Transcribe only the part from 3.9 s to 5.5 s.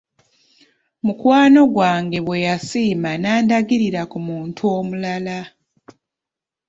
ku muntu omulala.